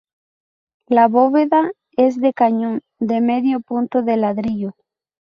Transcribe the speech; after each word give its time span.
La 0.87 1.07
bóveda 1.07 1.69
es 1.91 2.19
de 2.19 2.33
cañón, 2.33 2.81
de 2.97 3.21
medio 3.21 3.59
punto 3.59 4.01
de 4.01 4.17
ladrillo. 4.17 4.75